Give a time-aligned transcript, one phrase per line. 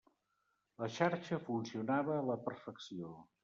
[0.83, 3.17] La xarxa funcionava a la perfecció.